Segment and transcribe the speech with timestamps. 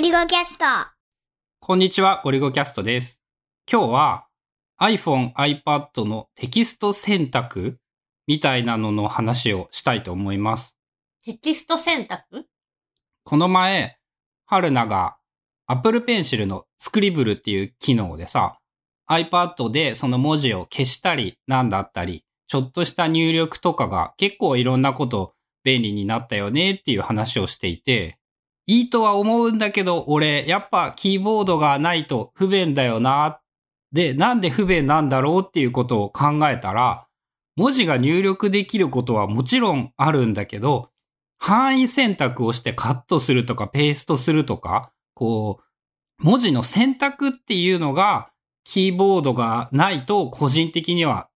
[0.00, 0.64] リゴキャスト。
[1.60, 3.20] こんにちは、ゴリゴキャストです。
[3.70, 4.28] 今日は
[4.80, 7.78] iPhone、iPad のテキスト選択
[8.26, 10.74] みたいなのの話をしたいと思います。
[11.22, 12.46] テキスト選択？
[13.24, 13.98] この前、
[14.46, 15.18] 春菜が
[15.66, 18.58] Apple Pencil のスクリブルっていう機能でさ、
[19.06, 28.16] iPad でその文字を消したりなんだったり、ちょっとした入力とかが結構いろんなこと便利になったよねっていう話をしていて、
[28.70, 33.40] いいとは思うんだけど、俺、やっぱキーボードがないと不便だよな。
[33.90, 37.08] で、なんで不便なんだろうっていうことを考えたら、
[37.56, 40.90] 文字が入力できることはもちろんあるんだけど、
[41.36, 45.58] 範囲選択をしてカットするとかペーストするとか、こ
[46.20, 48.30] う、文字の選択っていうのが、
[48.62, 51.28] キーボードがないと個人的には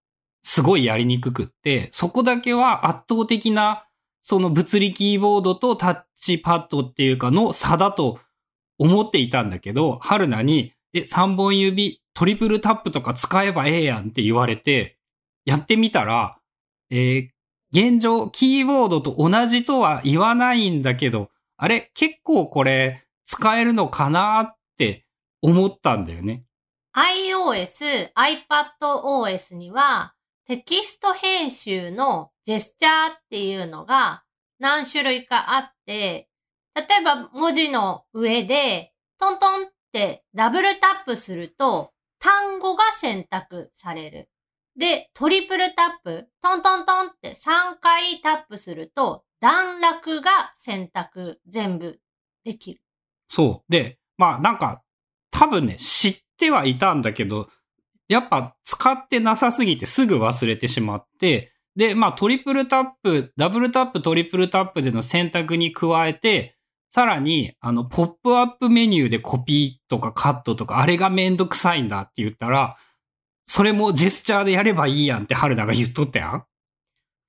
[0.44, 3.88] すごいやりにくくって、そこだけは圧倒的な
[4.24, 8.18] その物理キーボードとタッチパッドっていうかの差だと
[8.78, 14.98] 思っていたんだけど、春菜に、え、3本指、トリプルタップとか使えばええやんって言われて、
[15.44, 16.38] やってみたら、
[16.90, 17.28] えー
[17.74, 25.04] 現状、キーボードと同じとは言わないんだけど、あれ、結構これ使えるのかなって
[25.42, 26.44] 思ったんだよね。
[26.94, 30.14] iOS、iPadOS には
[30.46, 34.24] テキスト編集のジェスチャーっていうのが
[34.58, 36.28] 何種類かあって、
[36.74, 44.28] 例えば文字の上でトントンってダブルタップすると単語が選択される。
[44.76, 52.00] で、トリプルタップ、トントントンって3回タップすると段落が選択全部
[52.44, 52.80] できる。
[53.28, 53.72] そう。
[53.72, 54.82] で、まあなんか、
[55.30, 57.48] 多分ね、知ってはいたんだけど、
[58.08, 66.56] やっぱ使ってなさすぎてすぐ忘れてしまって、で、まあトリプルタップ、ダブルタップ、トリプルタップでの選択に加えて、
[66.90, 72.76] さらに、あの、ポップアップメニューでコピーとかカットとか、あれがめんどくさいんだって言ったら、
[73.46, 76.44] それもジェスチャーでやればいいやんって春菜が言っとったやん。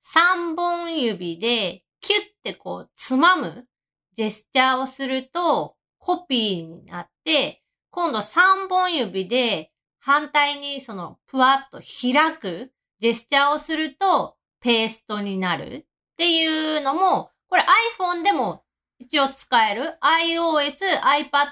[0.04, 3.66] 3本指でキュッてこうつまむ
[4.14, 9.72] ジェスチャーをするとコピーになって、今度3本指で
[10.06, 15.84] 反対にそのぷわっと開くジェスチャーをするとペーストになる。
[16.12, 17.64] っていうのも、これ
[17.98, 18.62] iPhone でも
[19.00, 21.00] 一応使える iOS、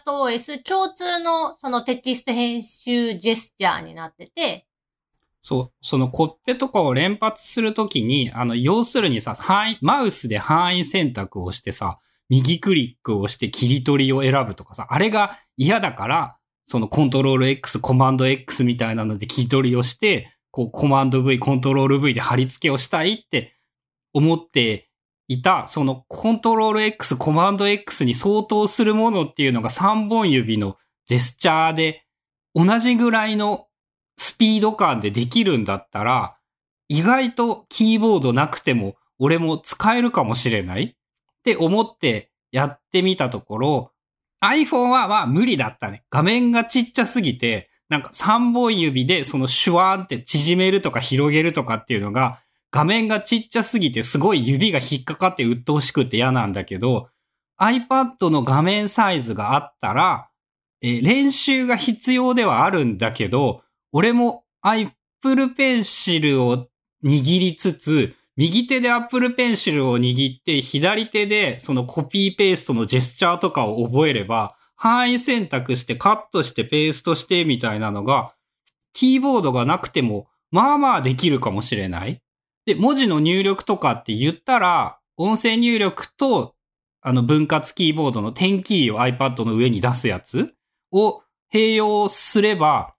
[0.07, 4.69] iPadOS 共通のそのテキスト編集ジェスチャーになってて、
[5.43, 11.99] そう、そのコッペとかを連発するときに、あの、要するにさ、範囲、マウスで範囲選択をしてさ、
[12.29, 23.55] 右クリックをして切り取りを選ぶとかさ、あれが嫌だから、そのコントロール X、コマンド X みたいなので切り取りをして、こうコマンド V、コントロール V で貼り付けをしたいって
[24.13, 24.89] 思って
[25.29, 30.77] いた、そのコントロール X、コマンド X に相当するものっていうのが3本指の
[31.07, 32.05] ジェスチャーで
[32.55, 33.67] 同じぐらいの
[34.17, 36.37] スピード感でできるんだったら、
[36.89, 40.95] 意外とキーボードなくても俺も使えるかもしれないっ
[41.43, 43.91] て思ってやってみたところ、
[44.49, 46.05] iPhone はまあ無理だったね。
[46.11, 52.41] 画面がちっちゃすぎて、なんか3本指でそのシュワーンって縮めるとか広げるとかっていうのが、
[52.71, 57.09] 画面がちっちゃすぎてすごい指が引っかかって鬱陶しくて嫌なんだけど、
[57.61, 60.29] iPad の画面サイズがあったら、
[60.83, 63.63] えー練習が必要ではあるんだけど、
[63.93, 66.69] 俺も Apple Pencil を
[67.05, 78.35] 握りつつ、右手で Apple Pencil を握って、左手でそのコピーペーストのジェスチャーとかを覚えれば、範囲選択してカットしてペーストしてみたいなのが、
[78.93, 82.21] キーボードがなくても、まあまあできるかもしれない。
[82.67, 86.55] で、文字の入力とかって言ったら、音声入力と、
[87.07, 90.55] あの分割キーボードの点キーを iPad の上に出すやつ
[90.91, 91.23] を
[91.53, 92.95] 併用すれば、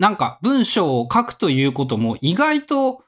[0.00, 3.04] なんか文章を書くということも意外と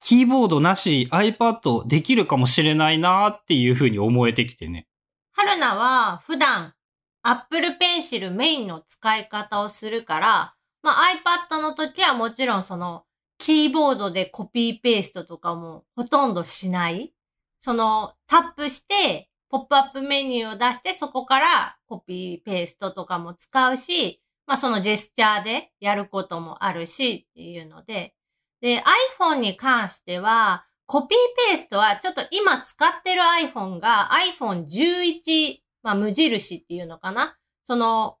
[0.00, 4.86] キーボードなし iPad できるかもしれないなっていうふうに思えてきてね。
[5.32, 6.74] 春菜は普段
[7.22, 11.04] Apple Pencil メインの使い方をするから、まあ
[11.50, 13.04] iPad の時はもちろんその
[13.38, 17.12] キーボードでコピーペーストとかもほとんどしない。
[17.60, 28.14] そのタップしてポップアップメニューを出してそこからコピーペーストとかも使うし、まあそのジェスチャーでやることもあるしっていうので、
[28.60, 28.82] で
[29.18, 31.18] iPhone に関してはコピー
[31.50, 34.10] ペーストはちょっと今使ってる iPhone が
[34.40, 38.16] iPhone11、まあ無印っていうのかなその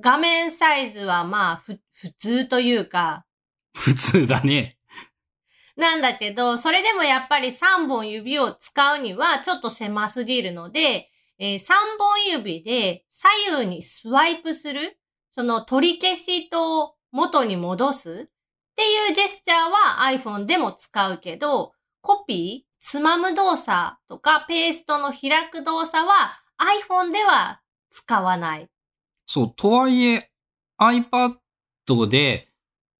[0.00, 3.24] 画面サイズはまあふ普通というか、
[3.74, 4.76] 普通だね。
[5.76, 11.58] なんだけど、それでもやっぱり3本指を使うにはちょっと狭すぎるので、えー、3
[11.98, 13.28] 本指で左
[13.60, 14.98] 右にスワイプする、
[15.30, 18.28] その取り消しと元に戻す
[18.80, 27.60] っていうジェスチャーは iPhone でも使うけど、コピー、つまむ動作とかペーストの開く動作は iPhone では
[27.90, 28.70] 使わない。
[29.26, 30.30] そう、とはいえ
[30.80, 31.36] iPad
[32.08, 32.48] で、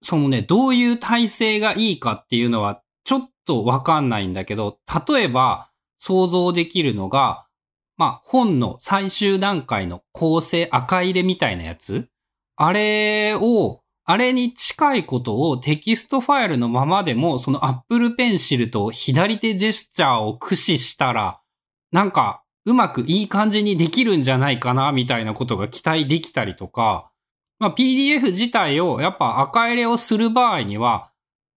[0.03, 4.79] そのね、どういう体勢がいいかっていうのはちょっとわかんないんだけど、
[5.09, 7.47] 例えば想像できるのが、
[7.97, 12.11] まあ、本の最終段階の構成赤入れみたいなやつ？
[12.56, 13.80] あれを、
[14.11, 21.41] あれに近いことをテキストファイルのままでも、その Apple Pencil と左手ジェスチャーを駆使したら、
[21.93, 27.12] なんか、うまくいい感じにできるんじゃないかな、みたいなことが期待できたりとか、
[27.61, 31.12] まあ、PDF 自体をやっぱ赤入れをする場合には、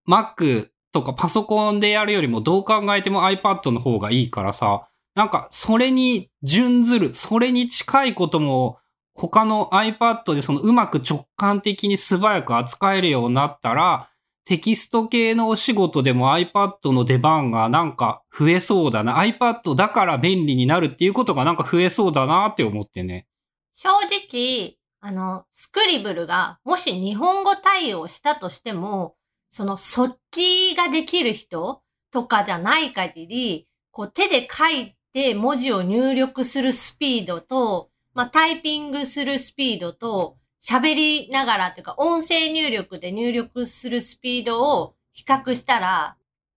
[0.07, 8.77] Mac とかパソコンでやるよりもどう考えても iPad の方がいいからさ、なんかそれに準ずる、それに近いことも
[9.13, 14.09] 他の iPad でそのうまく直感的に素早く扱えるようになったら、
[14.45, 19.23] テキスト系のお仕事でも iPad の出番がなんか増えそうだな。
[19.23, 23.27] iPad だから便利になるっていうことがなんか増えそうだなって思ってね。
[23.71, 29.15] 正直、あの、スクリブルがもし日本語対応したとしても、
[29.49, 31.81] その速記ができる人
[32.11, 46.15] とかじゃない限り、こう手で書いて文字を入力するスピードと、まあ、タイピングするスピードと、喋りながらというか、音声入力で入力するスピードを比較したら、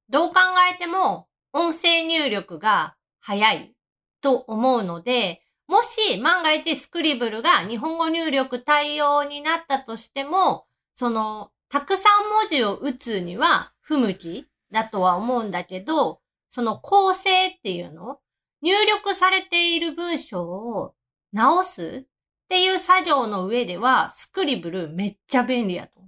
[0.08, 0.40] どう考
[0.72, 3.74] えても音声入力が速い
[4.20, 18.20] と思うので、もし万が一スクリブルが日本語入力対応になったとしても、そのたくさん文字を打つには不向きだとは思うんだけど、その構成っていうの
[18.62, 20.94] 入力されている文章を
[21.36, 26.00] 直すっていう作業の上では、 Scribble めっちゃ便利やと。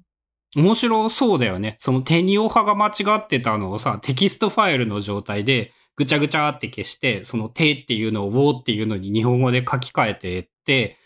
[0.56, 1.76] 面白そうだよね。
[1.78, 10.96] そのてにをはが間違ってたのをさ、テキストファイルの状態でぐちゃぐちゃって消して、その手っていうのをウォーっていうのに日本語で書き換えてって、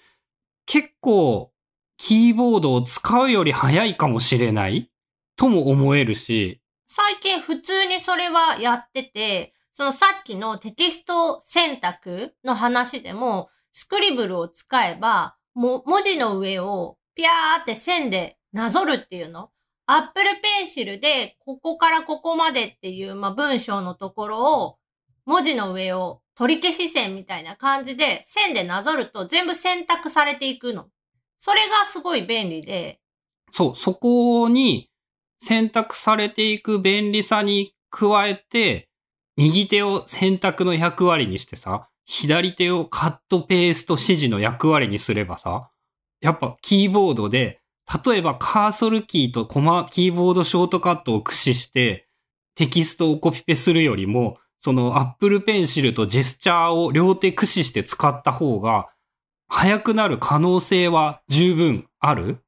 [0.67, 1.53] 結構
[1.97, 4.91] キーボードを使うより早いかもしれない
[5.37, 6.61] とも思えるし。
[6.87, 19.51] 最近普通にそれはやってて、そのさっきのテキスト選択の話でも、スクリブルを使えば、も、文字の上をピャーって線でなぞるっていうの？
[19.87, 24.79] アップルペンシルで、ここからここまでっていう、まあ、文章のところを、
[25.25, 30.87] 文字の上を取り消し線みたいな感じで、線でなぞると全部選択されていくの。
[31.39, 33.01] それがすごい便利で。
[33.51, 34.89] そう、そこに
[35.39, 38.89] 選択されていく便利さに加えて、
[39.37, 45.71] 右手を選択の役割にしてさ、左手をカットペースト指示の役割にすればさ、
[46.21, 47.61] やっぱキーボードで、
[48.05, 52.07] 例えばカーソルキーとコマ、キーボードショートカットを駆使して
[52.55, 58.91] テキストをコピペするよりも、そのアップルペンシルとジェスチャーを両手駆使して使った方が
[59.49, 62.39] 速くなる可能性は十分ある？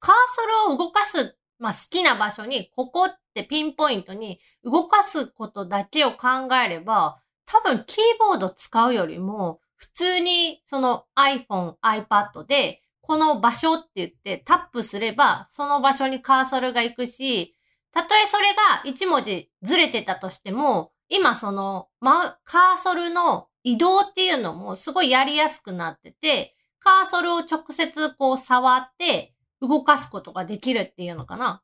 [0.00, 7.22] カーソルを動かす、まあ、好きな場所に、ここってピンポイントに動かすことだけを考えれば、
[7.52, 17.54] 多分キーボード使うよりも、普通にその iPhone、iPad で、この場所って言ってタップすれば、その場所にカーソルが行くし、
[17.92, 31.62] たとえそれが1文字ずれてたとしても、今その、ま、カーソルの移動っていうのもすごいやりやすくなってて、カーソルを直接こう触って動かすことができるっていうのかな。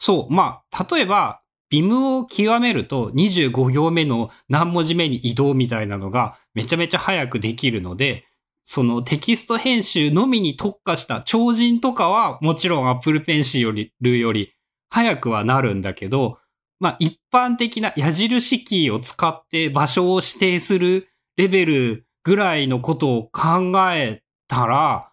[0.00, 0.32] そう。
[0.32, 8.24] まあ、例えば、ビムを極めると25行目の何文字目に移動みたいなのがめちゃめちゃ早くできるので、
[8.64, 14.52] そのテキスト編集のみに特化した超人とかはもちろん Apple Pencil よりより
[14.90, 16.38] 早くはなるんだけど、
[16.80, 25.09] まあ一般的な矢印キーを使って場所を指定するレベルぐらいのことを考えたら、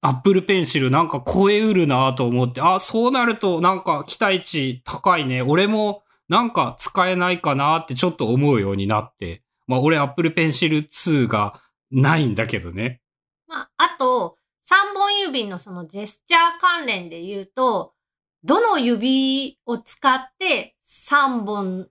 [0.00, 5.42] アップルペンシルなんか超えうるなと思って、あ、そうなるとなんか期待値高いね。
[5.42, 9.42] 俺もなんか使えないかなってちょっと思うようになって。
[9.66, 13.00] まあ俺アップルペンシル2がないんだけどね。
[13.46, 14.36] まあ、あと、
[14.68, 17.94] 3本指のそのジェスチャー関連で言うと、
[18.44, 21.88] どの指を使って3本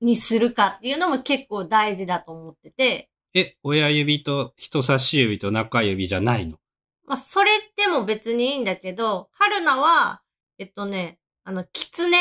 [0.00, 3.10] にするかっていうのも結構大事だと思ってて。
[3.34, 6.59] え、親指と人差し指と中指じゃないの？
[7.10, 10.22] まあ、それでも別にいいんだけど、春菜は、
[10.58, 12.16] えっとね、あの、狐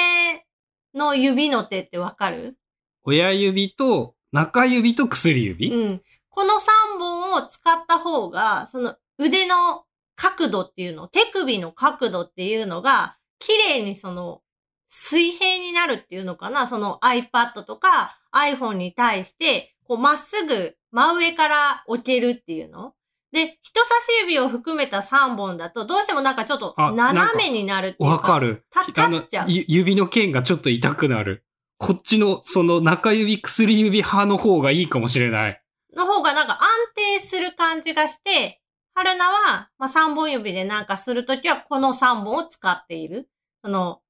[0.96, 2.58] の指の手ってわかる？
[3.04, 5.72] 親指と中指と薬指？
[5.72, 6.02] うん。
[6.32, 9.84] ここの3本を使った方が、その腕の
[10.16, 14.42] 角度っていうの、手首の角度っていうのが、綺麗にその
[14.88, 16.66] 水平になるっていうのかな？
[16.66, 22.94] その iPad とか iPhone に対して、こうまっすぐ真上から置けるっていうの？
[23.32, 28.16] で、人差し指を含めた3本だと、どうしてもなんかちょっと斜めになるっていうか。
[28.16, 28.66] わかる。
[28.72, 29.48] た立っちゃう。
[29.48, 31.46] 指の剣がちょっと痛くなる。
[31.78, 35.62] こっちの、その中指、薬指派の方がいいかもしれない。
[35.96, 38.62] の方がなんか安定する感じがして、
[38.96, 43.30] 春菜は、まあ、3本指でなんかするときはこの3本を使っている。
[43.64, 44.02] その、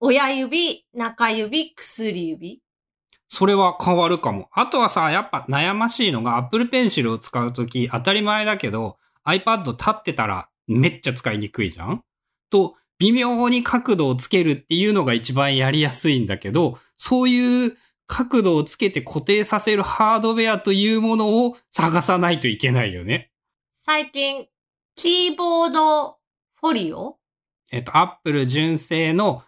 [0.00, 2.60] 親指、中指、薬指。
[3.28, 4.48] それは変わるかも。
[4.52, 12.02] あとはさ、やっぱ悩ましいのが Apple Pencil を使うとき当たり前だけど iPad 立ってたらめっちゃ使いにくいじゃん？
[12.50, 23.32] と、微妙に角度をつけるっていうのが一番やりやすいんだけど、そういう角度をつけて固定させるハードウェアというものを探さないといけないよね。
[23.80, 24.46] 最近、
[24.94, 26.16] キーボード
[26.54, 27.18] フォリオ？
[27.70, 29.42] えっと、Apple 純正の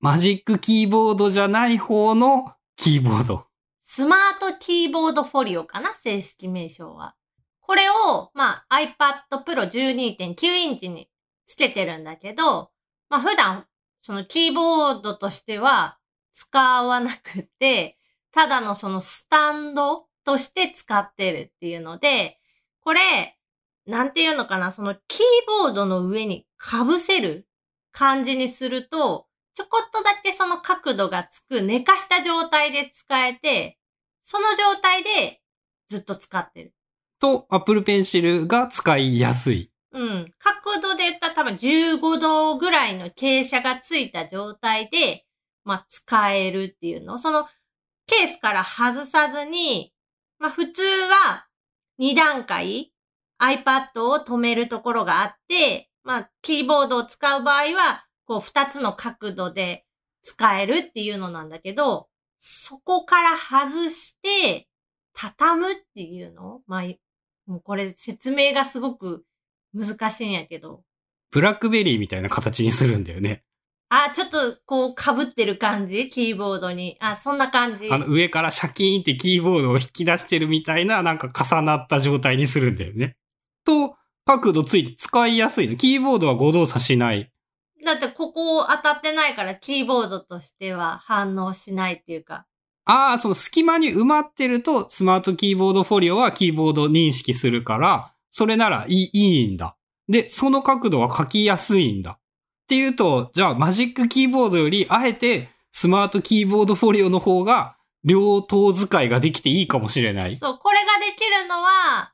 [0.00, 3.44] マジックキーボードじゃない方のキーボード。
[3.82, 5.94] スマートキーボードフォリオかな？
[5.94, 7.14] 正式名称は。
[7.60, 11.10] これを、まあ、iPad Pro 12.9インチに
[11.46, 12.70] つけてるんだけど、
[13.10, 13.66] まあ、普段、
[14.00, 15.98] そのキーボードとしては
[16.32, 17.98] 使わなくて、
[18.32, 22.38] ただのそのスタンドとして使ってるっていうので、
[22.82, 23.36] これ、
[23.84, 27.46] なんていうのかな、そのキーボードの上に被せる
[27.92, 33.78] 感じにすると、ちょこっとだけその角度がつく寝かした状態で使えて、
[34.22, 35.40] その状態で
[35.88, 36.74] ずっと使ってる。
[37.18, 39.70] と、Apple Pencil が使いやすい。
[39.92, 40.32] うん。
[40.38, 45.26] 角度で言ったら多分15度ぐらいの傾斜がついた状態で、
[45.64, 47.18] まあ、使えるっていうの。
[47.18, 47.46] その、
[48.06, 49.92] ケースから外さずに、
[50.38, 51.46] まあ、普通は
[52.00, 52.92] 2段階
[53.40, 59.84] iPad を止めるところがあって、まあ、キーボードを使う場合は、こう、二つの角度で
[60.22, 62.06] 使えるっていうのなんだけど、
[62.38, 64.68] そこから外して、
[65.14, 66.60] 畳むっていうの？
[66.68, 66.82] まあ、
[67.46, 69.24] もうこれ説明がすごく
[69.74, 70.84] 難しいんやけど。
[71.32, 73.42] ブラックベリーみたいな形にするんだよね。
[73.88, 76.08] あ、ちょっとこう被ってる感じ？
[76.08, 76.96] キーボードに。
[77.00, 77.88] あ、そんな感じ。
[77.90, 83.16] あの上からシャキーンってキーボードを引き出してるみたいななんか重なった状態にするんだよね。
[83.64, 85.74] と、角度ついて使いやすいの。
[85.74, 87.32] キーボードは誤動作しない。
[87.84, 92.46] だってここ当たってないからキーボードとしては反応しないっていうか。
[92.84, 99.76] ああ、その隙間に埋まってるとスマートキーボードフォリオはキーボード認識するから、それならいいいいんだ。
[100.08, 102.12] で、その角度は書きやすいんだ。
[102.12, 102.18] っ
[102.68, 110.34] ていうと、じゃあマジックキーボードよりあえてスマートキーボードフォリオの方が両頭使いができていいかもしれない。
[110.34, 112.12] そう、これができるのは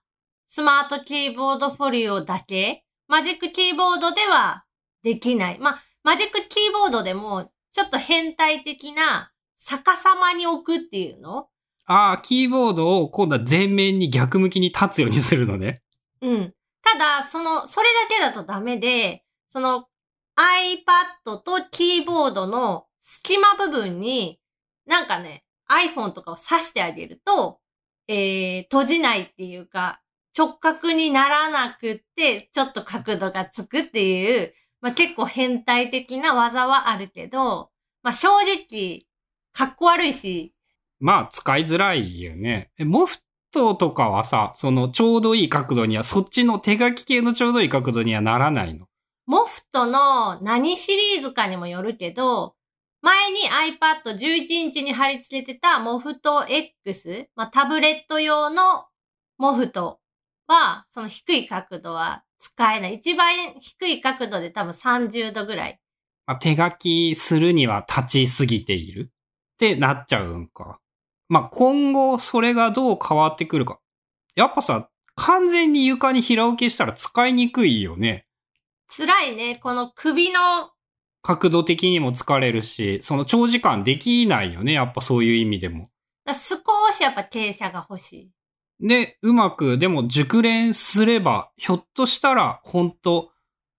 [0.48, 2.84] スマートキーボードフォリオだけ？
[3.08, 4.64] マジックキーボードでは
[5.06, 5.58] できない。
[5.60, 11.46] まあ、マジックキーボードでも、ちょっと変態的な逆さまに置くっていうの？
[11.84, 15.76] ああ、キーボードを今度は前面に逆向きに立つようにするのね。
[16.22, 16.54] うん。
[16.82, 19.86] ただ、その、それだけだとダメで、その
[20.36, 24.40] iPad とキーボードの隙間部分に、
[24.86, 27.60] なんかね、iPhone とかを挿してあげると、
[28.08, 30.00] えー、閉じないっていうか、
[30.36, 37.70] 直角にならなくって、ちょっと角度がつくっていう、まあ、結構変態的な技はあるけど、
[38.02, 39.06] まあ、正直、
[39.52, 40.54] かっこ悪いし。
[41.00, 42.70] まあ、使いづらいよね。
[42.78, 43.18] モフ
[43.52, 48.86] トとかはさ、そのちょうどいい角度には、そっちの手書き系のちょうどいい角度にはならないの？
[49.26, 52.54] モフトの何シリーズかにもよるけど、
[53.02, 58.86] 前に iPad 11インチに貼り付けてたモフト X、まあ、タブレット用の
[59.38, 60.00] モフト
[60.46, 62.94] は、その低い角度は使えない。
[62.94, 65.80] 一番低い角度で多分30度ぐらい。
[66.26, 70.80] まあ、手書きするには立ちすぎているってなっちゃうんか。
[71.28, 73.80] まあ、今後それがどう変わってくるか。
[74.34, 78.26] やっぱさ、完全に床に平置きしたら使いにくいよね。
[78.88, 79.58] 辛いね。
[79.62, 80.70] この首の
[81.22, 84.72] 角度的にも疲れるし、その長時間できないよね。
[84.72, 85.88] やっぱそういう意味でも。
[86.28, 86.32] 少
[86.92, 88.30] しやっぱ傾斜が欲しい。
[88.80, 93.30] で、うまく、でも熟練すれば、ひょっとしたら、本当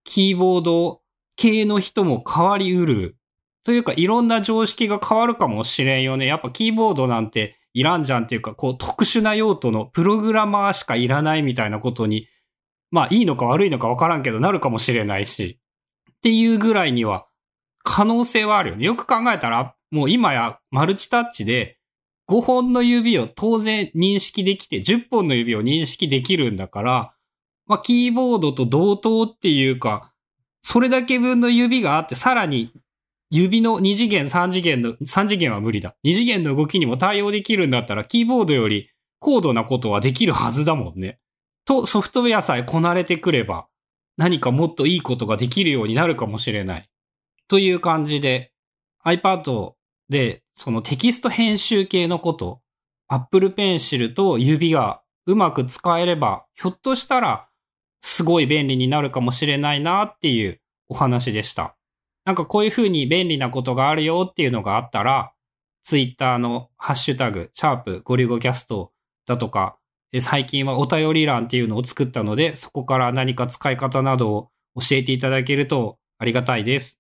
[0.04, 1.01] キーボード
[1.36, 3.18] 系の人も変わりうる。
[3.63, 6.25] というか、いろんな常識が変わるかもしれんよね。
[6.25, 12.27] やっぱキーボードなんていらんじゃんっていうか、こう、特殊な用途のプログラマーしかいらないみたいなことに、
[12.89, 15.60] まあ、いいのか悪いのかわからんけど、なるかもしれないし。
[16.12, 17.27] っていうぐらいには、
[17.84, 18.86] 可能性はあるよね。
[18.86, 21.76] よく考えたら、もう今やマルチタッチで、
[22.29, 27.13] 5本の指を当然認識できて、10本の指を認識できるんだから、
[27.65, 30.13] まあ、キーボードと同等っていうか、
[30.62, 32.74] それだけ分の指があって、さらに
[33.29, 35.96] 指の2次元、3次元の、3次元は無理だ。
[36.05, 41.19] 2次元の動きにも対応できるんだったら、キーボードより高度なことはできるはずだもんね。
[41.65, 43.67] と、ソフトウェアさえこなれてくれば、
[44.17, 46.89] 何かもっといいことができるようになるかもしれない。
[47.48, 48.51] という感じで、
[49.05, 49.74] iPad
[50.09, 52.61] で、そのテキスト編集系のこと、
[53.07, 57.49] Apple Pencil と指がうまく使えれば、ひょっとしたら、
[58.01, 61.75] すごい便利になるかもしれないなっていうお話でした。
[62.25, 65.33] なんかこういう風に便利なことがあるよっていうのがあったら、
[65.83, 68.91] Twitter のハッシュタグ、シャープゴリゴキャスト
[69.25, 69.77] だとか、
[70.19, 76.97] 最近はお便り欄っていうのを作ったので、そこから何か使い方などを教えていただけるとありがたいです。